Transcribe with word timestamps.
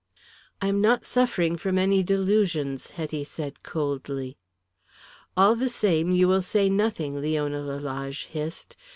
"I 0.63 0.65
am 0.67 0.81
not 0.81 1.05
suffering 1.05 1.57
from 1.57 1.77
any 1.77 2.01
delusions," 2.01 2.89
Hetty 2.89 3.23
said, 3.23 3.61
coldly. 3.61 4.35
"All 5.37 5.53
the 5.53 5.69
same, 5.69 6.11
you 6.11 6.27
will 6.27 6.41
say 6.41 6.71
nothing," 6.71 7.21
Leona 7.21 7.61
Lalage 7.61 8.25
hissed. 8.25 8.75